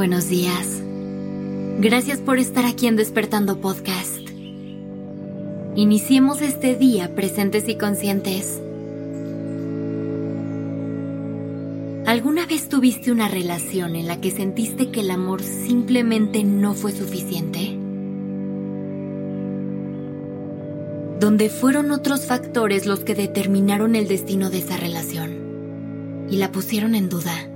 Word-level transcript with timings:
Buenos 0.00 0.30
días. 0.30 0.82
Gracias 1.78 2.20
por 2.20 2.38
estar 2.38 2.64
aquí 2.64 2.86
en 2.86 2.96
Despertando 2.96 3.60
Podcast. 3.60 4.18
Iniciemos 5.76 6.40
este 6.40 6.74
día 6.74 7.14
presentes 7.14 7.68
y 7.68 7.74
conscientes. 7.76 8.62
¿Alguna 12.06 12.46
vez 12.46 12.70
tuviste 12.70 13.12
una 13.12 13.28
relación 13.28 13.94
en 13.94 14.06
la 14.06 14.22
que 14.22 14.30
sentiste 14.30 14.90
que 14.90 15.00
el 15.00 15.10
amor 15.10 15.42
simplemente 15.42 16.44
no 16.44 16.72
fue 16.72 16.92
suficiente? 16.92 17.76
Donde 21.20 21.50
fueron 21.50 21.90
otros 21.90 22.24
factores 22.24 22.86
los 22.86 23.00
que 23.00 23.14
determinaron 23.14 23.94
el 23.94 24.08
destino 24.08 24.48
de 24.48 24.60
esa 24.60 24.78
relación 24.78 26.26
y 26.30 26.38
la 26.38 26.50
pusieron 26.50 26.94
en 26.94 27.10
duda. 27.10 27.49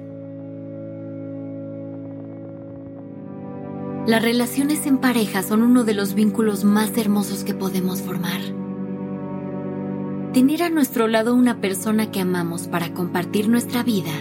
Las 4.07 4.23
relaciones 4.23 4.85
en 4.85 4.99
pareja 4.99 5.43
son 5.43 5.63
uno 5.63 5.83
de 5.83 5.95
los 5.95 6.13
vínculos 6.13 6.63
más 6.63 6.95
hermosos 6.99 7.43
que 7.43 7.55
podemos 7.55 8.03
formar. 8.03 8.39
Tener 10.35 10.63
a 10.63 10.69
nuestro 10.69 11.09
lado 11.09 11.35
una 11.35 11.63
persona 11.63 12.11
que 12.11 12.21
amamos 12.21 12.69
para 12.69 12.93
compartir 12.93 13.49
nuestra 13.49 13.83
vida 13.83 14.13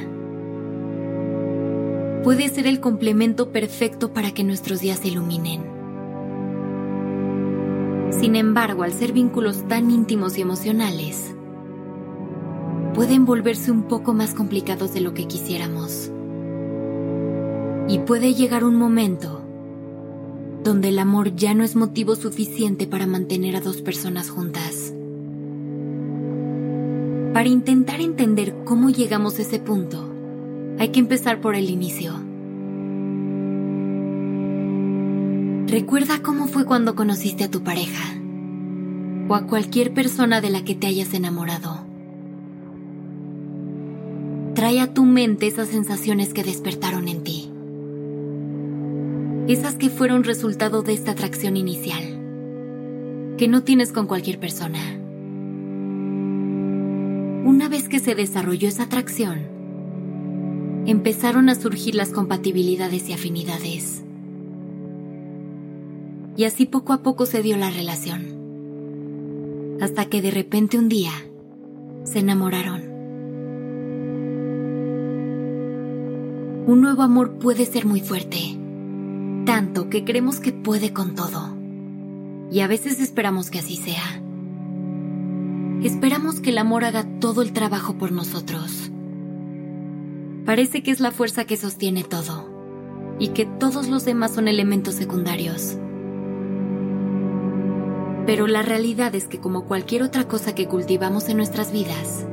puede 2.23 2.47
ser 2.47 2.65
el 2.65 2.79
complemento 2.79 3.51
perfecto 3.51 4.13
para 4.13 4.31
que 4.31 4.45
nuestros 4.45 4.79
días 4.79 4.99
se 4.99 5.09
iluminen. 5.09 5.65
Sin 8.11 8.37
embargo, 8.37 8.83
al 8.83 8.93
ser 8.93 9.11
vínculos 9.11 9.67
tan 9.67 9.91
íntimos 9.91 10.37
y 10.37 10.43
emocionales, 10.43 11.35
pueden 12.93 13.25
volverse 13.25 13.69
un 13.69 13.83
poco 13.83 14.13
más 14.13 14.33
complicados 14.33 14.93
de 14.93 15.01
lo 15.01 15.13
que 15.13 15.27
quisiéramos. 15.27 16.09
Y 17.89 17.99
puede 17.99 18.33
llegar 18.33 18.63
un 18.63 18.77
momento 18.77 19.42
donde 20.63 20.89
el 20.89 20.99
amor 20.99 21.35
ya 21.35 21.53
no 21.53 21.63
es 21.63 21.75
motivo 21.75 22.15
suficiente 22.15 22.87
para 22.87 23.05
mantener 23.05 23.55
a 23.55 23.61
dos 23.61 23.81
personas 23.81 24.29
juntas. 24.29 24.93
Para 27.33 27.49
intentar 27.49 27.99
entender 27.99 28.55
cómo 28.63 28.89
llegamos 28.89 29.37
a 29.39 29.41
ese 29.41 29.59
punto, 29.59 30.09
hay 30.79 30.89
que 30.89 30.99
empezar 30.99 31.41
por 31.41 31.55
el 31.55 31.69
inicio. 31.69 32.13
Recuerda 35.67 36.21
cómo 36.21 36.47
fue 36.47 36.65
cuando 36.65 36.95
conociste 36.95 37.43
a 37.43 37.51
tu 37.51 37.63
pareja 37.63 38.19
o 39.27 39.35
a 39.35 39.47
cualquier 39.47 39.93
persona 39.93 40.39
de 40.39 40.49
la 40.49 40.63
que 40.63 40.75
te 40.75 40.87
hayas 40.87 41.13
enamorado. 41.13 41.85
Trae 44.53 44.79
a 44.79 44.93
tu 44.93 45.03
mente 45.03 45.47
esas 45.47 45.69
sensaciones 45.69 46.33
que 46.33 46.43
despertaron 46.43 47.07
en 47.07 47.23
ti 47.23 47.52
esas 49.47 49.75
que 49.75 49.89
fueron 49.89 50.23
resultado 50.23 50.83
de 50.83 50.93
esta 50.93 51.11
atracción 51.11 51.57
inicial, 51.57 52.01
que 53.37 53.49
no 53.49 53.63
tienes 53.63 53.91
con 53.91 54.07
cualquier 54.07 54.39
persona. 54.39 54.79
Una 57.45 57.67
vez 57.67 57.89
que 57.89 57.99
se 57.99 58.15
desarrolló 58.15 58.69
esa 58.69 58.83
atracción, 58.83 59.41
empezaron 60.85 61.49
a 61.49 61.55
surgir 61.55 61.95
las 61.95 62.11
compatibilidades 62.11 63.09
y 63.09 63.13
afinidades. 63.13 64.05
Y 66.37 66.45
así 66.45 66.65
poco 66.65 66.93
a 66.93 67.03
poco 67.03 67.25
se 67.25 67.43
dio 67.43 67.57
la 67.57 67.69
relación, 67.69 68.21
hasta 69.81 70.05
que 70.05 70.21
de 70.21 70.31
repente 70.31 70.77
un 70.77 70.87
día 70.87 71.11
se 72.05 72.19
enamoraron. 72.19 72.93
Un 76.65 76.79
nuevo 76.79 77.01
amor 77.01 77.39
puede 77.39 77.65
ser 77.65 77.85
muy 77.85 77.99
fuerte 77.99 78.62
tanto 79.45 79.89
que 79.89 80.03
creemos 80.03 80.39
que 80.39 80.51
puede 80.51 80.93
con 80.93 81.15
todo. 81.15 81.55
Y 82.51 82.61
a 82.61 82.67
veces 82.67 82.99
esperamos 82.99 83.49
que 83.49 83.59
así 83.59 83.77
sea. 83.77 84.21
Esperamos 85.83 86.39
que 86.39 86.51
el 86.51 86.57
amor 86.57 86.85
haga 86.85 87.03
todo 87.19 87.41
el 87.41 87.51
trabajo 87.51 87.97
por 87.97 88.11
nosotros. 88.11 88.91
Parece 90.45 90.83
que 90.83 90.91
es 90.91 90.99
la 90.99 91.11
fuerza 91.11 91.45
que 91.45 91.57
sostiene 91.57 92.03
todo 92.03 92.49
y 93.19 93.29
que 93.29 93.45
todos 93.45 93.87
los 93.89 94.05
demás 94.05 94.33
son 94.33 94.47
elementos 94.47 94.95
secundarios. 94.95 95.77
Pero 98.25 98.47
la 98.47 98.61
realidad 98.61 99.13
es 99.15 99.27
que 99.27 99.39
como 99.39 99.65
cualquier 99.65 100.03
otra 100.03 100.27
cosa 100.27 100.55
que 100.55 100.67
cultivamos 100.67 101.27
en 101.27 101.37
nuestras 101.37 101.71
vidas, 101.71 102.25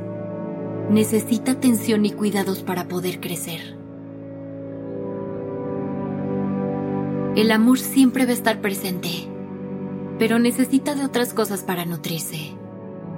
necesita 0.89 1.53
atención 1.53 2.05
y 2.05 2.11
cuidados 2.11 2.63
para 2.63 2.87
poder 2.87 3.19
crecer. 3.19 3.80
El 7.33 7.49
amor 7.51 7.79
siempre 7.79 8.25
va 8.25 8.31
a 8.31 8.33
estar 8.33 8.59
presente, 8.59 9.09
pero 10.19 10.37
necesita 10.37 10.95
de 10.95 11.05
otras 11.05 11.33
cosas 11.33 11.63
para 11.63 11.85
nutrirse 11.85 12.57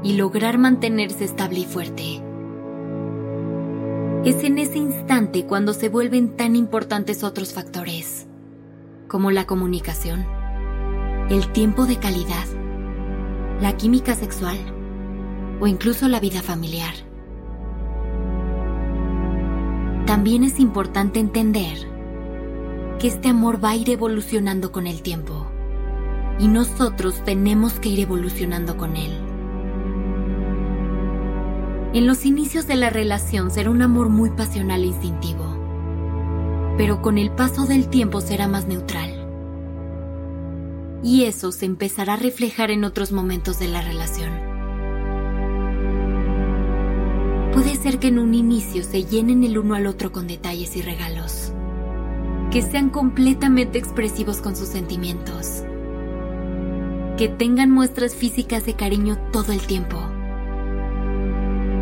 y 0.03 0.13
lograr 0.13 0.59
mantenerse 0.59 1.23
estable 1.23 1.61
y 1.61 1.65
fuerte. 1.65 2.21
Es 4.23 4.43
en 4.43 4.59
ese 4.59 4.77
instante 4.77 5.47
cuando 5.47 5.73
se 5.73 5.89
vuelven 5.89 6.37
tan 6.37 6.55
importantes 6.55 7.23
otros 7.23 7.53
factores, 7.53 8.27
como 9.07 9.31
la 9.31 9.47
comunicación, 9.47 10.27
el 11.31 11.51
tiempo 11.51 11.87
de 11.87 11.97
calidad, 11.97 12.45
la 13.61 13.75
química 13.77 14.13
sexual 14.13 14.59
o 15.59 15.65
incluso 15.65 16.07
la 16.07 16.19
vida 16.19 16.43
familiar. 16.43 16.93
También 20.05 20.43
es 20.43 20.59
importante 20.59 21.19
entender 21.19 21.92
que 22.99 23.07
este 23.07 23.29
amor 23.29 23.63
va 23.63 23.71
a 23.71 23.75
ir 23.75 23.89
evolucionando 23.89 24.71
con 24.71 24.87
el 24.87 25.01
tiempo 25.01 25.47
y 26.39 26.47
nosotros 26.47 27.23
tenemos 27.23 27.79
que 27.79 27.89
ir 27.89 27.99
evolucionando 27.99 28.77
con 28.77 28.95
él. 28.95 29.11
En 31.93 32.07
los 32.07 32.25
inicios 32.25 32.65
de 32.65 32.75
la 32.75 32.89
relación 32.89 33.51
será 33.51 33.69
un 33.69 33.81
amor 33.81 34.09
muy 34.09 34.31
pasional 34.31 34.83
e 34.83 34.87
instintivo, 34.87 35.45
pero 36.77 37.01
con 37.01 37.17
el 37.17 37.31
paso 37.31 37.65
del 37.65 37.87
tiempo 37.87 38.19
será 38.19 38.47
más 38.47 38.67
neutral. 38.67 39.19
Y 41.03 41.25
eso 41.25 41.51
se 41.51 41.65
empezará 41.65 42.13
a 42.13 42.17
reflejar 42.17 42.71
en 42.71 42.83
otros 42.83 43.11
momentos 43.11 43.59
de 43.59 43.67
la 43.67 43.81
relación. 43.81 44.31
Puede 47.53 47.75
ser 47.75 47.99
que 47.99 48.07
en 48.07 48.17
un 48.17 48.33
inicio 48.33 48.83
se 48.83 49.03
llenen 49.03 49.43
el 49.43 49.57
uno 49.59 49.75
al 49.75 49.85
otro 49.85 50.11
con 50.11 50.25
detalles 50.27 50.75
y 50.75 50.81
regalos 50.81 51.53
que 52.53 52.61
sean 52.61 52.91
completamente 52.91 53.79
expresivos 53.79 54.39
con 54.39 54.55
sus 54.55 54.67
sentimientos, 54.67 55.63
que 57.17 57.27
tengan 57.27 57.71
muestras 57.71 58.13
físicas 58.13 58.63
de 58.67 58.75
cariño 58.75 59.17
todo 59.31 59.53
el 59.53 59.61
tiempo. 59.61 59.97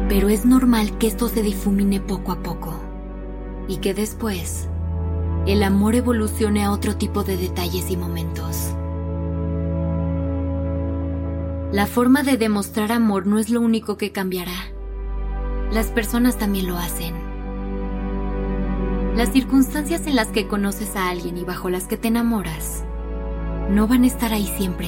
Pero 0.08 0.30
es 0.30 0.46
normal 0.46 0.98
que 0.98 1.08
esto 1.08 1.28
se 1.28 1.44
difumine 1.44 2.00
poco 2.00 2.32
a 2.32 2.42
poco 2.42 2.80
y 3.68 3.80
que 3.80 3.94
después 3.94 4.70
el 5.46 5.62
amor 5.64 5.96
evolucione 5.96 6.64
a 6.64 6.72
otro 6.72 6.96
tipo 6.96 7.26
de 7.26 7.36
detalles 7.36 7.92
y 7.92 7.98
momentos. 7.98 8.74
La 11.74 11.86
forma 11.86 12.24
de 12.24 12.38
demostrar 12.38 12.94
amor 12.94 13.28
no 13.28 13.40
es 13.40 13.50
lo 13.50 13.59
único 13.59 13.98
que 13.98 14.14
cambiará. 14.14 14.72
Las 15.74 15.88
personas 15.88 16.38
también 16.38 16.68
lo 16.68 16.78
hacen. 16.78 17.31
Las 19.16 19.34
circunstancias 19.34 20.08
en 20.08 20.16
las 20.16 20.30
que 20.30 20.48
conoces 20.48 20.96
a 20.96 21.10
alguien 21.10 21.38
y 21.38 21.44
bajo 21.44 21.70
las 21.70 21.86
que 21.86 21.98
te 21.98 22.08
enamoras 22.08 22.86
no 23.70 23.86
van 23.86 24.04
a 24.04 24.08
estar 24.08 24.32
ahí 24.32 24.48
siempre. 24.56 24.88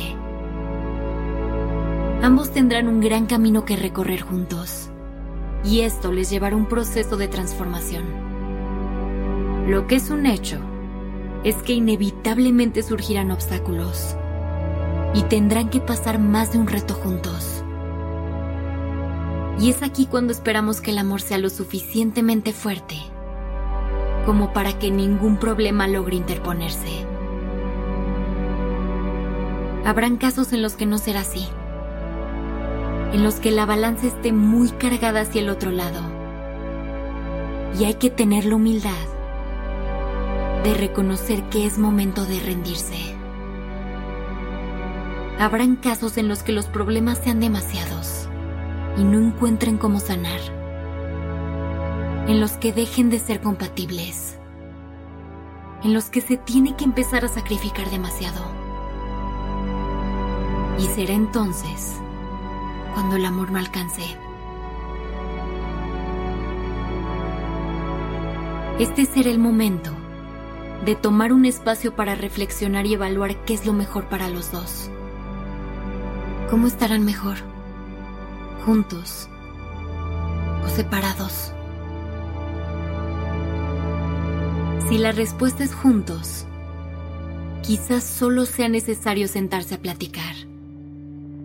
Ambos 2.22 2.52
tendrán 2.54 2.88
un 2.88 3.02
gran 3.02 3.26
camino 3.26 3.66
que 3.66 3.76
recorrer 3.76 4.22
juntos 4.22 4.90
y 5.66 5.82
esto 5.82 6.14
les 6.14 6.30
llevará 6.30 6.56
un 6.56 6.68
proceso 6.68 7.18
de 7.18 7.28
transformación. 7.28 8.06
Lo 9.68 9.88
que 9.88 9.96
es 9.96 10.10
un 10.10 10.26
hecho 10.26 10.58
es 11.44 11.58
que 11.58 11.74
inevitablemente 11.74 12.82
surgirán 12.82 13.30
obstáculos 13.30 14.16
y 15.14 15.24
tendrán 15.24 15.70
que 15.70 15.82
pasar 15.82 16.18
más 16.18 16.54
de 16.54 16.60
un 16.60 16.68
reto 16.68 16.94
juntos. 16.94 17.62
Y 19.60 19.70
es 19.70 19.84
aquí 19.84 20.06
cuando 20.06 20.32
esperamos 20.32 20.80
que 20.80 20.92
el 20.92 20.98
amor 20.98 21.20
sea 21.20 21.40
lo 21.40 21.50
suficientemente 21.50 22.54
fuerte 22.54 23.13
como 24.26 24.54
para 24.54 24.78
que 24.80 24.92
ningún 24.92 25.38
problema 25.38 25.88
logre 25.88 26.16
interponerse. 26.16 27.06
Habrán 29.86 30.18
casos 30.18 30.54
en 30.54 30.62
los 30.62 30.76
que 30.76 30.86
no 30.86 30.98
será 30.98 31.22
así, 31.22 31.48
en 33.12 33.24
los 33.24 33.36
que 33.36 33.52
la 33.52 33.66
balanza 33.66 34.08
esté 34.08 34.32
muy 34.32 34.70
cargada 34.72 35.22
hacia 35.22 35.42
el 35.42 35.50
otro 35.50 35.72
lado. 35.72 36.02
Y 37.78 37.86
hay 37.86 37.96
que 37.96 38.10
tener 38.10 38.46
la 38.46 38.56
humildad 38.56 38.92
de 40.64 40.74
reconocer 40.74 41.44
que 41.50 41.66
es 41.66 41.78
momento 41.78 42.26
de 42.26 42.40
rendirse. 42.40 43.16
Habrán 45.40 45.76
casos 45.76 46.18
en 46.18 46.30
los 46.30 46.44
que 46.44 46.54
los 46.54 46.68
problemas 46.68 47.18
sean 47.18 47.40
demasiados 47.40 48.30
y 48.96 49.04
no 49.04 49.20
encuentren 49.20 49.78
cómo 49.78 50.00
sanar 50.00 50.63
en 52.28 52.40
los 52.40 52.54
que 52.54 52.72
dejen 52.72 53.10
de 53.10 53.20
ser 53.20 53.42
compatibles, 53.42 54.40
en 55.84 55.94
los 55.94 56.06
que 56.06 56.22
se 56.22 56.38
tiene 56.38 56.76
que 56.76 56.86
empezar 56.86 57.26
a 57.26 57.28
sacrificar 57.28 57.90
demasiado. 57.90 58.42
Y 60.80 60.86
será 60.88 61.14
entonces 61.14 61.96
cuando 62.94 63.18
el 63.18 63.26
amor 63.26 63.52
no 63.52 63.60
alcance. 63.60 64.04
Este 68.80 69.06
será 69.06 69.30
el 69.30 69.40
momento 69.40 69.92
de 70.86 70.96
tomar 70.96 71.34
un 71.34 71.46
espacio 71.46 71.96
para 71.96 72.16
reflexionar 72.16 72.86
y 72.86 72.94
evaluar 72.94 73.44
qué 73.46 73.54
es 73.54 73.66
lo 73.66 73.74
mejor 73.74 74.06
para 74.06 74.30
los 74.30 74.52
dos. 74.52 74.90
¿Cómo 76.50 76.68
estarán 76.68 77.04
mejor? 77.04 77.38
¿Juntos 78.66 79.28
o 80.66 80.70
separados? 80.70 81.54
Si 84.90 84.98
la 84.98 85.12
respuesta 85.12 85.64
es 85.64 85.74
juntos, 85.74 86.46
quizás 87.62 88.04
solo 88.04 88.46
sea 88.46 88.70
necesario 88.70 89.28
sentarse 89.28 89.76
a 89.76 89.82
platicar 89.82 90.36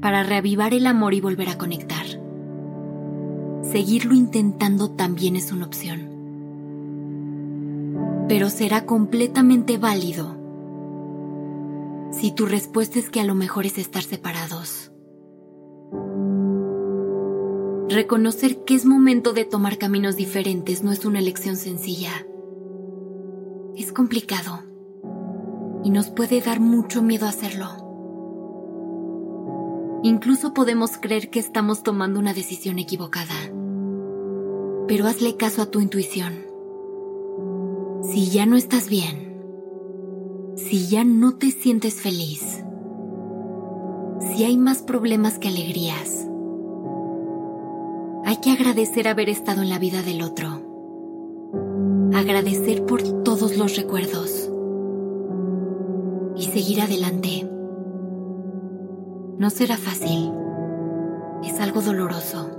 para 0.00 0.22
reavivar 0.22 0.74
el 0.74 0.86
amor 0.86 1.14
y 1.14 1.20
volver 1.20 1.48
a 1.48 1.58
conectar. 1.58 2.06
Seguirlo 3.62 4.14
intentando 4.14 4.90
también 4.90 5.36
es 5.36 5.52
una 5.52 5.66
opción. 5.66 6.08
Pero 8.28 8.50
será 8.50 8.84
completamente 8.86 9.78
válido 9.78 10.36
si 12.10 12.32
tu 12.32 12.46
respuesta 12.46 12.98
es 12.98 13.10
que 13.10 13.20
a 13.20 13.24
lo 13.24 13.34
mejor 13.34 13.66
es 13.66 13.78
estar 13.78 14.02
separados. 14.02 14.90
Reconocer 17.88 18.64
que 18.64 18.74
es 18.74 18.84
momento 18.84 19.32
de 19.32 19.44
tomar 19.44 19.78
caminos 19.78 20.16
diferentes 20.16 20.82
no 20.82 20.92
es 20.92 21.04
una 21.04 21.18
elección 21.18 21.56
sencilla. 21.56 22.26
Es 23.78 23.92
complicado 23.92 24.64
y 25.84 25.90
nos 25.90 26.10
puede 26.10 26.40
dar 26.40 26.58
mucho 26.58 27.00
miedo 27.00 27.28
hacerlo. 27.28 27.68
Incluso 30.02 30.52
podemos 30.52 30.98
creer 30.98 31.30
que 31.30 31.38
estamos 31.38 31.84
tomando 31.84 32.18
una 32.18 32.34
decisión 32.34 32.80
equivocada. 32.80 33.36
Pero 34.88 35.06
hazle 35.06 35.36
caso 35.36 35.62
a 35.62 35.66
tu 35.66 35.80
intuición. 35.80 36.44
Si 38.02 38.28
ya 38.30 38.46
no 38.46 38.56
estás 38.56 38.88
bien, 38.88 39.44
si 40.56 40.88
ya 40.88 41.04
no 41.04 41.36
te 41.36 41.52
sientes 41.52 42.00
feliz, 42.00 42.64
si 44.32 44.42
hay 44.42 44.56
más 44.56 44.82
problemas 44.82 45.38
que 45.38 45.46
alegrías, 45.46 46.26
hay 48.24 48.38
que 48.38 48.50
agradecer 48.50 49.06
haber 49.06 49.28
estado 49.28 49.62
en 49.62 49.68
la 49.68 49.78
vida 49.78 50.02
del 50.02 50.22
otro. 50.22 50.67
Agradecer 52.14 52.86
por 52.86 53.02
todos 53.22 53.58
los 53.58 53.76
recuerdos. 53.76 54.50
Y 56.36 56.44
seguir 56.44 56.80
adelante 56.80 57.46
no 59.36 59.50
será 59.50 59.76
fácil. 59.76 60.32
Es 61.44 61.60
algo 61.60 61.82
doloroso. 61.82 62.50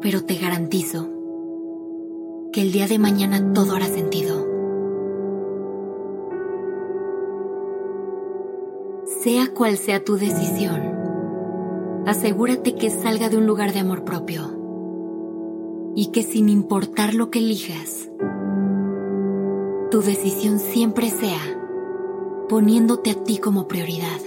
Pero 0.00 0.24
te 0.24 0.36
garantizo 0.36 1.08
que 2.52 2.62
el 2.62 2.70
día 2.70 2.86
de 2.86 2.98
mañana 2.98 3.52
todo 3.52 3.74
hará 3.74 3.86
sentido. 3.86 4.46
Sea 9.22 9.52
cual 9.52 9.76
sea 9.76 10.04
tu 10.04 10.16
decisión, 10.16 10.80
asegúrate 12.06 12.76
que 12.76 12.88
salga 12.88 13.28
de 13.28 13.36
un 13.36 13.46
lugar 13.46 13.72
de 13.72 13.80
amor 13.80 14.04
propio 14.04 14.59
y 15.94 16.06
que 16.12 16.22
sin 16.22 16.48
importar 16.48 17.14
lo 17.14 17.30
que 17.30 17.40
elijas, 17.40 18.10
tu 19.90 20.02
decisión 20.02 20.58
siempre 20.58 21.10
sea 21.10 21.40
poniéndote 22.48 23.10
a 23.10 23.14
ti 23.24 23.38
como 23.38 23.68
prioridad. 23.68 24.20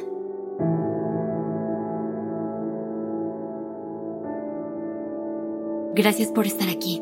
Gracias 5.96 6.30
por 6.32 6.48
estar 6.48 6.70
aquí. 6.70 7.02